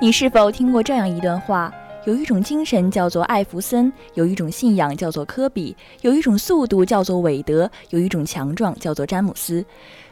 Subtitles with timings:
[0.00, 1.72] 你是否听过这样一段话？
[2.06, 9.64] 有一种精神叫做艾弗森，有一种信仰叫做科比，有一种速度叫做韦德，有一种强壮叫做詹姆斯。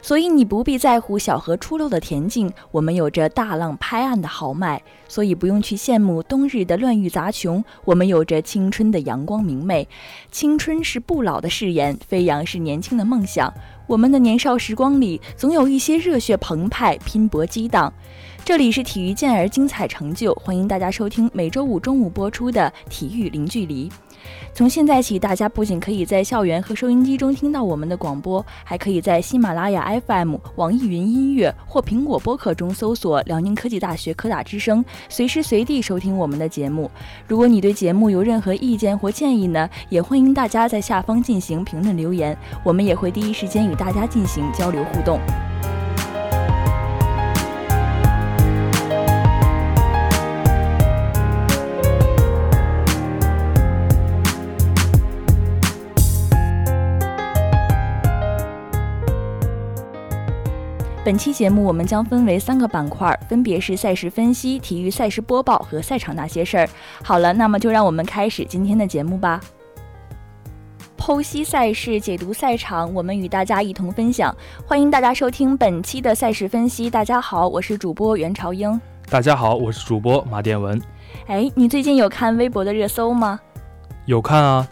[0.03, 4.77] 所以你不必在乎小河出溜的恬静，我们有着大浪拍岸的豪迈；
[5.09, 9.89] 所以不用去羡慕冬日的乱玉杂琼，我们有着青春的阳光明媚。
[10.33, 13.55] 青春是不老的誓言，飞扬是年轻的梦想。
[13.87, 17.93] 我们的年少时光里，总有一些热血澎湃、拼搏激荡。
[18.47, 23.89] 这里是体育健儿精彩成就，欢迎大家收听每周五中午播出的《体育零距离》。
[24.55, 36.89] 从现在起，大家不仅可以在校园和收音机中听到我们的广播，还可以在喜马拉雅 FM、网易云音乐或苹果播客中搜索辽宁科技大学科大之声，随时随地收听我们的节目。
[37.27, 45.19] 如果你对节目有任何意见或建议呢，也欢迎大家在下方进行评论留言，我们也会第一时间与大家进行交流互动。
[61.07, 66.69] 本期节目我们将分为三个板块，分别是赛事分析、体育赛事播报和赛场那些事儿。
[67.01, 69.41] 好了，那么就让我们开始今天的节目吧。
[70.99, 74.35] 剖析赛事，解读赛场，我们与大家一同分享。
[74.67, 76.91] 欢迎大家收听本期的赛事分析。
[76.91, 78.81] 大家好，我是主播袁朝英。
[79.09, 80.83] 大家好，我是主播马殿文。
[81.29, 83.39] 哎，你最近有看微博的热搜吗？
[84.07, 84.67] 有看啊。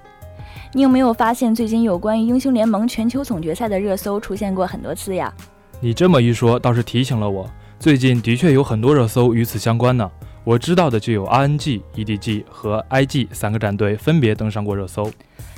[0.72, 5.32] 你有没有发现最近有关于英雄联盟全球总决赛的热搜出现过很多次呀？
[5.80, 10.10] 你这么一说，倒是提醒了我，最近的确有很多热搜与此相关呢。
[10.42, 15.10] 我知道的就有 RNG、EDG 和 IG 三个战队分别登上过热搜。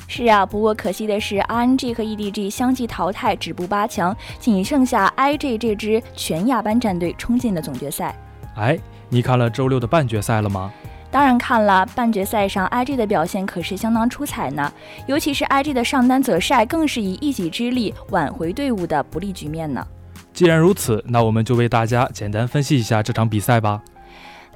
[0.08, 8.14] 是啊，不过可惜的是，RNG 和 EDG 相继淘汰，止步八强，仅剩下 IG 这支全亚班战队冲进了总决赛。
[8.54, 8.78] 哎，
[9.08, 10.72] 你看了周六的半决赛了吗？
[11.10, 14.72] 当然看了，半决赛上 IG 的表现可是相当出彩呢，
[15.06, 19.84] 尤其是 IG 的上单泽晒，更是以一己之力挽回队伍的不利局面呢。
[20.36, 23.80] 既然如此，那我们就为大家简单分析一下这场比赛吧。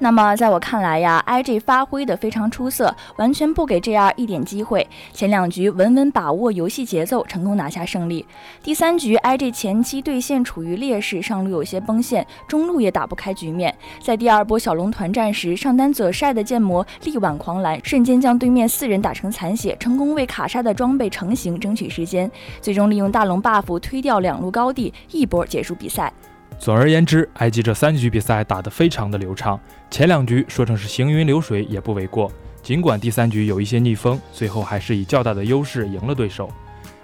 [0.03, 4.87] 那么，在我看来呀，IG 发挥的非常出色，完全不给 JR 一点机会。
[5.13, 8.25] 前两局稳稳把握游戏节奏，成功拿下胜利。
[8.63, 13.71] 第三局，IG 前期对线处于劣势，上路有些崩线，中路也打不开局面。
[14.01, 22.29] 在第二波小龙团战时，上单泽晒的剑魔力挽狂澜，瞬间将对面四人打成残血，成功为卡莎的装备成型争取时间，
[22.59, 26.11] 最终利用大龙 buff 推掉两路高地，一波结束比赛。
[26.61, 32.31] 总而言之，IG 这三局比赛打得非常的流畅，前两局说成是行云流水也不为过。
[32.61, 36.51] 尽管第三局有一些逆风，最后还是以较大的优势赢了对手。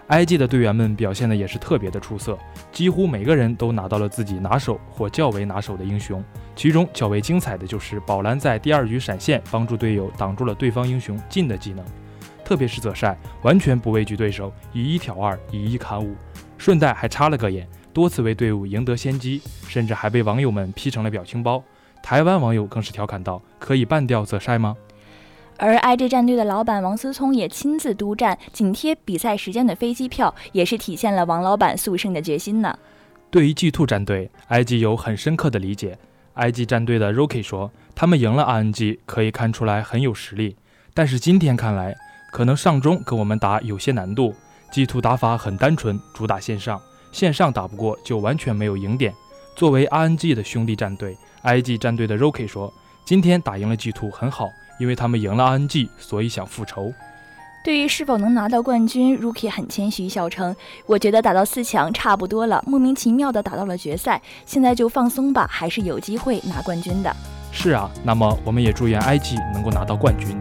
[0.10, 2.38] IG 的队员们表现的也是特别的出色，
[2.72, 6.24] 几乎每个人都拿到了自己拿手或较为拿手的英雄。
[6.56, 11.84] 其中较为精彩的就是宝蓝在第二局闪现，帮助队友挡住了对方英雄进的技能，
[12.46, 16.16] 特别是泽晒完全不畏惧对手，以一挑二，以一砍五，
[16.60, 17.68] 顺带还插了个眼。
[17.98, 21.64] 多次为队伍赢得先机，甚至还被网友们 P 成了表情包。
[22.04, 24.78] 台湾网友更是调侃道：“可以半吊子晒吗？”
[25.58, 32.78] 而 IG 战队的老板王思聪也亲自督战，紧贴比赛时间的飞机票，也是体现了王老板速胜的决心呢。
[33.32, 35.98] 对于 G2 战队，IG 有很深刻的理解。
[36.36, 40.56] IG 战队的 Rocky 说：“他们赢了 RNG，可以看出来很有实力。
[40.94, 41.96] 但是今天看来，
[42.32, 44.36] 可能上中跟我们打有些难度。
[44.72, 46.80] G2 打法很单纯，主打线上。”
[47.12, 49.14] 线上打不过就完全没有赢点。
[49.56, 52.72] 作为 RNG 的兄弟战队，IG 战队的 Rocky 说
[53.04, 56.94] ：“今天打赢了 G2 很好，因为他们赢了 RNG，所以想复仇。”
[57.66, 67.14] 对于是否能拿到冠军，Rookie 很谦虚，笑称：“我觉得打到四强差不多了，莫名其妙的打到了决赛，现在就放松吧，还是有机会拿冠军的。”
[67.52, 70.38] 是啊，那么我们也祝愿 IG 能够拿到冠军。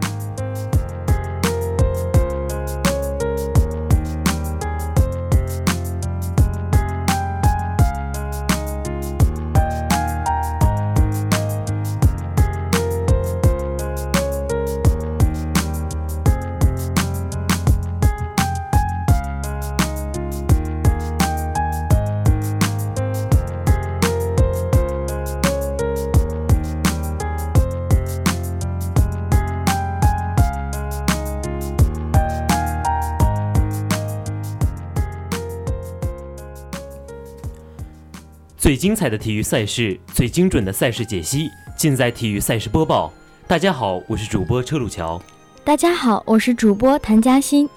[38.67, 43.13] 最精彩的体育赛事，最精准的赛事解析，尽在体育赛事播报。
[43.47, 45.21] 大家好，我是主播车路桥。
[45.63, 47.69] 大家好，我是主播谭嘉欣。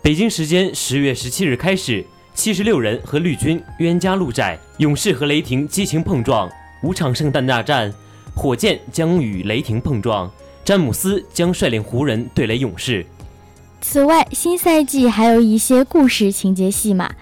[0.00, 2.04] 北京时间十月十七日开始，
[2.34, 6.48] 七十六人和绿军冤家路窄，勇士和雷霆激情碰撞，
[6.84, 7.92] 五场圣诞大战，
[8.32, 10.30] 火箭将与雷霆碰撞，
[10.64, 13.04] 詹姆斯将率领湖人对垒勇士。
[13.80, 17.12] 此外，新赛季还有一些故事情节戏码。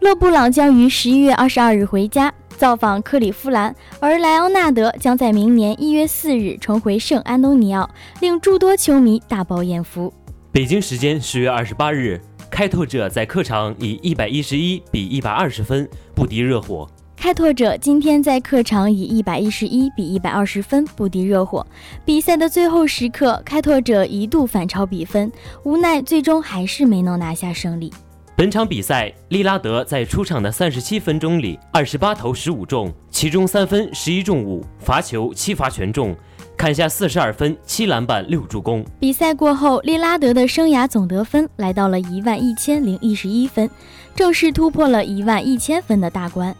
[0.00, 7.88] 勒布朗将于十一月二十二日回家造访克利夫兰，而莱昂纳德将在明年一月四日重回圣安东尼奥，
[8.20, 10.12] 令诸多球迷大饱眼福。
[10.52, 16.88] 北京时间十月二十八日，开拓者在客场以一百一十一比一百二十分不敌热火。
[17.16, 21.66] 开拓者今天在客场以一百一十一比一百二十分不敌热火。
[22.04, 25.30] 比赛的最后时刻，开拓者一度反超比分，
[25.64, 27.92] 无奈最终还是没能拿下胜利。
[28.38, 36.16] 本场比赛，利拉德在出场的三十七分钟里，二十八投十五中，其中三分十一中五，罚球七罚全中，
[36.56, 38.86] 砍下四十二分、七篮板、六助攻。
[39.00, 43.68] 比赛过后，利拉德的生涯总得分来到了一万一千零一十一分，
[44.14, 46.54] 正式突破了一万一千分的大关。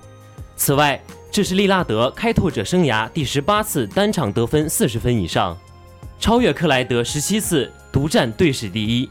[0.56, 1.00] 此外，
[1.30, 5.56] 这是利拉德开拓者生涯第十八次单场得分四十分以上，
[6.18, 9.08] 超越克莱德十七次，独占队史第一。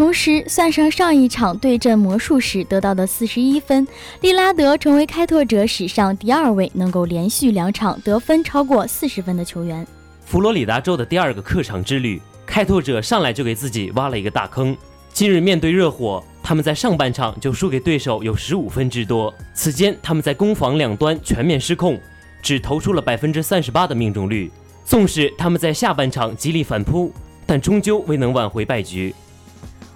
[0.00, 3.86] 同时，算上上一场对阵魔术时得到的四十一分，
[4.22, 9.86] 利拉德成为开拓者史上第二位能够连续两场得分超过四十分的球员。
[10.24, 14.74] 佛罗里达州的第二个客场之旅，开拓者上来就给自己挖了一个大坑。
[15.12, 22.00] 今日面对热火，他们在上半场就输给对手有十五分之多，此间他们在攻防两端全面失控，
[22.40, 24.50] 只投出了百分之三十八的命中率。
[24.82, 27.12] 纵使他们在下半场极力反扑，
[27.44, 29.14] 但终究未能挽回败局。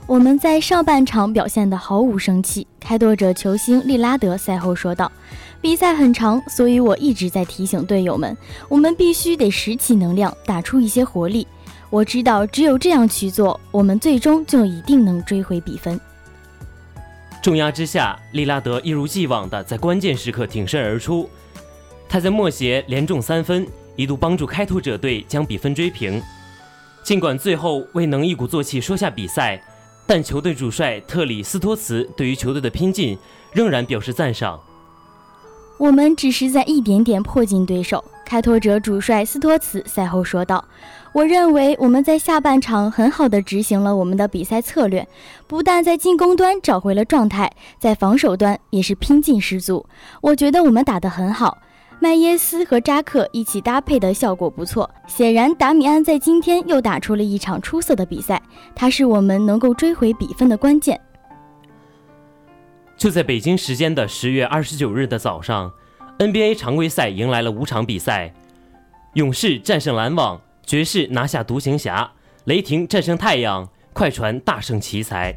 [0.07, 5.11] 我们在上半场表现得毫无生气，开拓者球星利拉德赛后说道
[5.63, 8.37] ：“比赛很长，所以我一直在提醒队友们，
[8.69, 11.47] 我们必须得拾起能量，打出一些活力。
[11.89, 15.99] 我知道，只有这样去做，我们最终就一定能追回比分。”
[17.41, 21.31] 重压之下，利拉德一如既往地在关键时刻挺身而出，
[22.07, 23.67] 他在末节连中三分，
[23.97, 26.21] 一度帮助开拓者队将比分追平。
[27.03, 29.59] 尽管最后未能一鼓作气收下比赛。
[30.07, 33.19] 但球队主帅特里斯托茨对于球队的拼劲
[33.53, 34.61] 仍然表示赞赏。
[35.79, 40.65] 我们只是在一点点迫近对手，开拓者主帅斯托茨赛后说道
[41.13, 45.09] ：“我认为我们在下半场很好的执行了我们的比赛策略，
[45.49, 47.51] 不但在进攻端找回了状态，
[47.81, 49.85] 在防守端也是拼劲十足。
[50.21, 51.59] 我觉得我们打得很好。”
[52.01, 58.43] 麦耶斯和扎克一起搭配的效果不错，显然达米安在今天又打出了一场出色的比赛，
[58.75, 61.01] 他是我们能够追回比分的关键。
[62.97, 65.73] 就在北京时间的十月二十九日的早上
[66.19, 68.35] ，NBA 常规赛迎来了五场比赛：
[69.15, 72.13] 勇士战胜篮网，爵士拿下独行侠，
[72.45, 75.35] 雷霆战胜太阳，快船大胜奇才。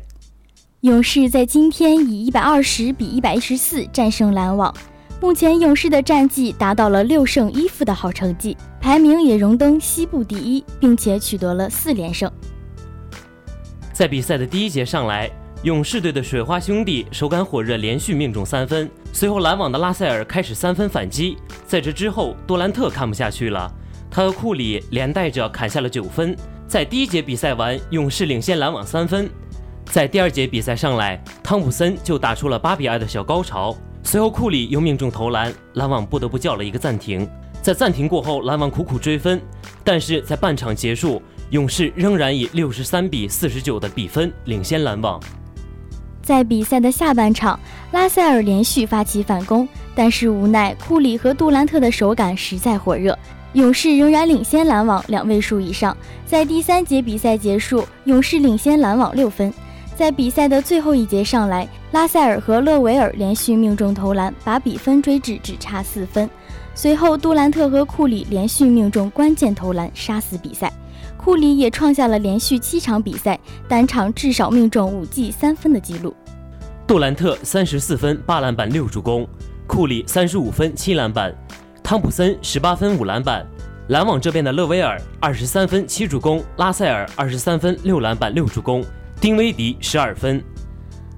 [0.81, 4.73] 勇士在今天以一百二十比一百一十四战胜篮网。
[5.19, 12.31] 目前勇士的战绩达到了六胜一负的好成绩，排名也荣登西部第一，并且取得了四连胜。
[13.91, 15.27] 在比赛的第一节上来，
[15.63, 18.87] 勇士队的水花兄弟手感火热，连续命中三分。
[19.11, 23.71] 随后篮网的拉塞尔开始三分反击，在这之后杜兰特看不下去了，
[24.11, 26.37] 他和库里连带着砍下了九分。
[26.67, 29.27] 在第一节比赛完，勇士领先篮网三分。
[29.85, 33.75] 在第二节比赛上来，汤普森就打出了八比二的小高潮。
[34.07, 37.27] 随后，库里又命中投篮，篮网不得不叫了一个暂停。
[37.61, 39.41] 在暂停过后，篮网苦苦追分，
[39.83, 45.19] 但是在半场结束，勇士仍然以六十三比四十九的比分领先篮网。
[46.21, 47.59] 在比赛的下半场，
[47.91, 53.19] 拉塞尔连续发起反攻，但是无奈库里和杜兰特的手感实在火热，
[53.51, 55.95] 勇士仍然领先篮网两位数以上。
[56.25, 59.53] 在第三节比赛结束，勇士领先篮网六分。
[59.97, 66.29] 在比赛的最后一节上来，拉塞尔和勒维尔连续命中投篮，把比分追至只差四分。
[66.75, 70.71] 随后，杜兰特和库里连续命中关键投篮，杀死比赛。
[71.15, 76.15] 库里也创下了连续七场比赛单场至少命中五记三分的纪录。
[76.85, 79.27] 杜兰特三十四分八篮板六助攻，
[79.65, 81.33] 库里三十五分七篮板，
[81.81, 83.45] 汤普森十八分五篮板。
[83.89, 88.83] 篮网这边的勒维尔二十三分七助攻，拉塞尔二十三分六篮板六助攻。
[89.19, 90.43] 丁威迪十二分，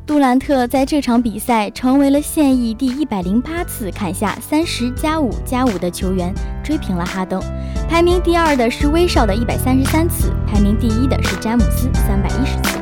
[0.10, 7.40] 杜兰特在这场比赛成为了现役第一百零八次砍下三十加五加五的球员，追平了哈登。
[7.88, 12.79] 排名第二的是威少的一百三十三次，排名第一的是詹姆斯三百一十次。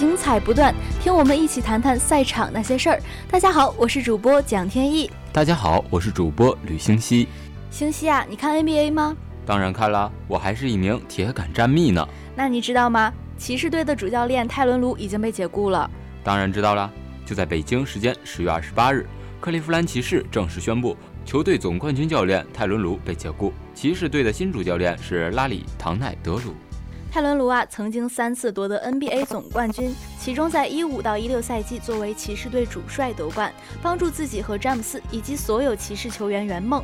[0.00, 2.98] 精彩不断，听我们一起谈谈赛场那些事儿。
[3.30, 5.10] 大家好，我是主播蒋天意。
[5.30, 7.28] 大家好，我是主播吕星熙。
[7.70, 9.14] 星熙啊，你看 NBA 吗？
[9.44, 12.08] 当然看了，我还是一名铁杆战迷呢。
[12.34, 13.12] 那你知道吗？
[13.36, 15.90] 骑士队的主教练泰伦卢已经被解雇了。
[16.24, 16.90] 当然知道了，
[17.26, 19.06] 就在北京时间十月二十八日，
[19.38, 26.54] 克利夫兰骑士正式宣布，球队总冠军教练泰伦卢被解雇，骑士队的新主教练是拉里·唐奈德鲁。
[27.12, 33.52] 泰伦卢啊，曾经三次夺得 NBA 总冠军，其中在一五到一六赛季作为骑士队主帅夺冠，
[33.82, 36.80] 帮助自己和詹姆斯以及所有骑士球员圆梦。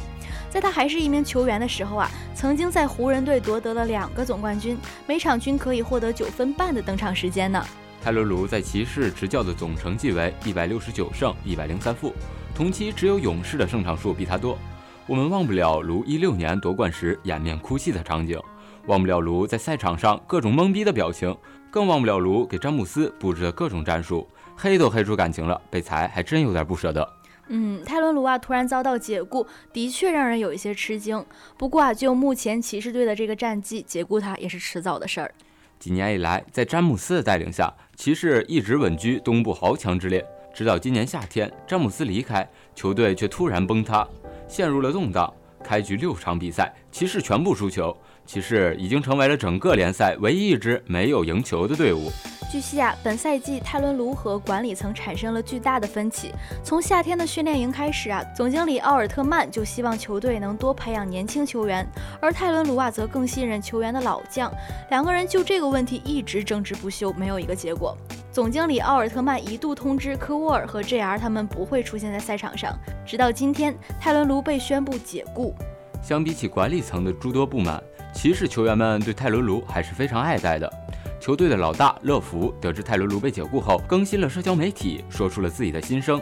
[0.50, 7.64] 在他还是一名球员的时候啊，曾经在湖人队夺得了两个总冠军，每场均可以获得九分半的登场时间呢。
[8.02, 12.12] 泰伦卢在骑士执教的总成绩为一百六十九胜一百零三负，
[12.52, 14.58] 同期只有勇士的胜场数比他多。
[15.06, 18.40] 我们忘不了卢一六年夺冠时掩面哭泣的场景，
[18.86, 21.36] 忘不了卢在赛场上各种懵逼的表情，
[21.70, 24.26] 更忘不了卢给詹姆斯布置的各种战术，
[24.56, 27.12] 黑都黑出感情了，被裁还真有点不舍得。
[27.48, 31.24] 嗯，泰伦卢啊突然遭到解雇，的确让人有一些吃惊。
[31.56, 35.34] 不过啊，就目前骑士队的这个战绩，解雇他也是迟早的事儿。
[35.78, 40.24] 几年以来，在詹姆斯的带领下，骑士一直稳居东部豪强之列。
[40.54, 44.06] 直到今年夏天，詹姆斯离开，球队却突然崩塌，
[44.48, 45.32] 陷入了动荡。
[45.62, 52.10] 开局六场比赛，骑士全部输球，骑士已经成为了整个联赛唯一一支没有赢球的队伍。
[52.50, 56.32] 据悉啊，本赛季泰伦卢和管理层产生了巨大的分歧。
[56.62, 61.86] 从夏天的训练营开始啊，总经理奥尔特曼就希望球队能多培养年轻球员，
[62.20, 64.52] 而泰伦卢啊则更信任球员的老将。
[64.90, 67.96] 两个人就这个问题一直争执不休，没有一个结果。
[68.32, 75.54] 总经理奥尔特曼一度通知科沃尔和 JR 他们不会出现在赛场上，直到今天，泰伦卢被宣布解雇。
[76.00, 77.82] 相比起管理层的诸多不满，
[78.16, 80.72] 骑士球员们对泰伦卢还是非常爱戴的。
[81.20, 86.18] 球队的老大乐福得知泰伦卢被解雇后，更新了社交媒体，说出了自己的心声。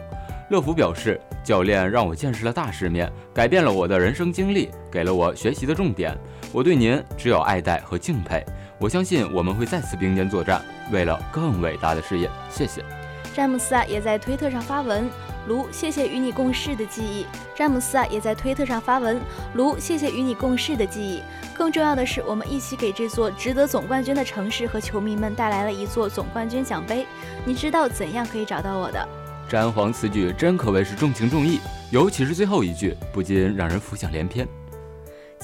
[0.50, 6.12] 乐福表示：“教练让我见识了大世面，改变了我的人生经历，给了我学习的重点。
[6.52, 8.44] 我对您只有爱戴和敬佩。
[8.80, 10.60] 我相信我们会再次并肩作战，
[10.90, 12.28] 为了更伟大的事业。
[12.50, 12.84] 谢谢。”
[13.32, 15.08] 詹姆斯啊，也在推特上发文。
[15.46, 17.26] 卢，谢谢与你共事的记忆。
[17.54, 19.20] 詹姆斯啊，也在推特上发文。
[19.54, 21.22] 卢，谢谢与你共事的记忆。
[21.56, 27.06] 更重要的是，我们一起给这座值得总冠军的城市和球迷们带来了一座总冠军奖杯。
[27.44, 29.08] 你知道怎样可以找到我的？
[29.48, 31.60] 詹皇此举真可谓是重情重义，
[31.90, 34.48] 尤其是最后一句，不禁让人浮想联翩。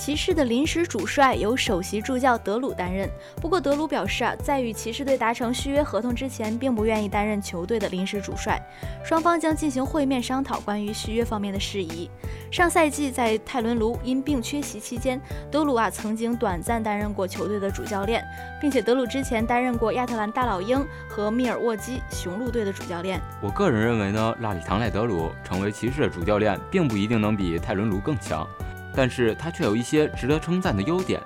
[0.00, 3.07] 骑士的临时主帅由首席助教德鲁担任。
[3.37, 8.59] 不过德鲁表示啊，在与骑士队达成续约合同之前，并不愿意担任球队的临时主帅。
[9.04, 12.09] 双方将进行会面商讨关于续约方面的事宜。
[12.50, 18.25] 上赛季在泰伦卢因病缺席期间，德鲁啊曾经短暂担任过球队的主教练，
[18.59, 23.21] 并且德鲁之前担任过亚特兰大老鹰和密尔沃基雄鹿队的主教练。
[23.42, 28.49] 我个人认为呢，拉里唐奈德鲁成为骑士的主教练，并不一定能比泰伦卢更强。
[28.94, 31.20] 但是他却有一些值得称赞的优点，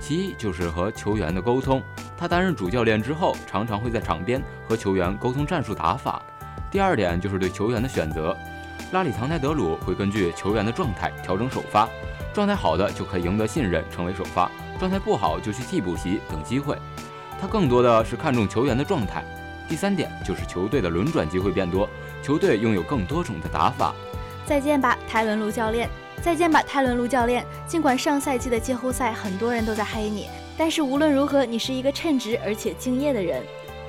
[0.00, 1.82] 其一就是和球员的沟通。
[2.16, 6.22] 他担任主教练之后，常常会在场边和球员沟通战术打法。
[6.70, 8.36] 第二点就是对球员的选择，
[8.92, 11.88] 拉里唐泰德鲁会根据球员的状态调整首发，
[12.32, 16.76] 状态好的就可以赢得信任，成为首发；状态不好就去替补席等机会。
[17.40, 19.24] 他更多的是看重球员的状态。
[19.68, 21.88] 第三点就是球队的轮转机会变多，
[22.22, 23.94] 球队拥有更多种的打法。
[24.44, 25.90] 再见吧，泰伦卢教练。
[26.26, 27.46] 再见吧，泰伦卢教练。
[27.68, 30.26] 尽管上赛季的季后赛很多人都在黑你，
[30.58, 33.40] 但是无论如何，你是一个称职而且敬业的人。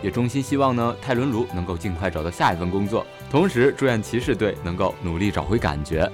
[0.04, 6.08] 也衷心希望呢，泰伦卢能够尽快找到下一份工作，同时祝愿骑士队能够努力找回感觉。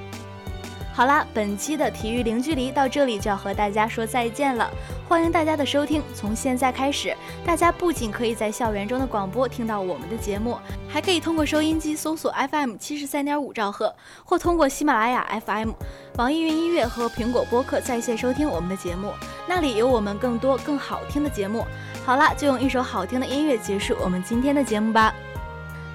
[0.95, 4.69] 好啦，本期的体育零距离到这里就要和大家说再见了。
[5.09, 10.55] 欢迎大家的收听，从现在开始，大家不仅可以在校园中的广播听到我们的节目，
[10.87, 13.91] 还可以通过收音机搜索 FM 七十三点五兆赫，
[14.23, 15.71] 或通过喜马拉雅 FM、
[16.17, 19.13] 网易云音乐和苹果播客在线收听我们的节目，
[19.47, 21.65] 那里有我们更多更好听的节目。
[22.05, 25.11] 好啦，就用一首好听的音乐结束我们今天的节目吧。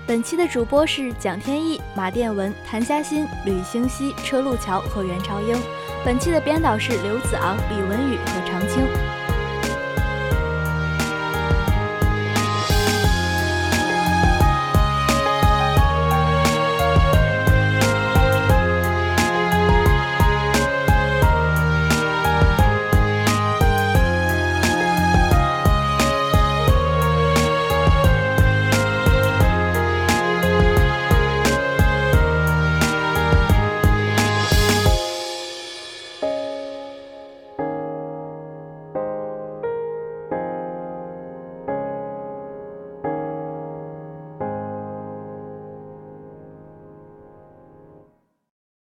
[0.09, 5.55] 本期的主播是蒋天翼、马殿文、谭嘉欣、吕星熙、车路桥和袁朝英。
[6.03, 9.18] 本期的编导是刘子昂、李文宇和常青。